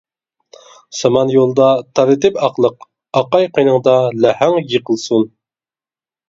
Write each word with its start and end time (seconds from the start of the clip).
سامان 0.99 1.33
يولىدا 1.33 1.67
تارىتىپ 1.99 2.39
ئاقلىق، 2.47 2.87
ئاقاي 3.21 3.47
قېنىڭدا 3.59 3.95
لەھەڭ 4.25 4.59
يىقىلسۇن. 4.73 5.29